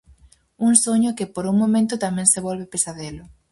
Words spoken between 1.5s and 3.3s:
un momento, tamén se volve pesadelo...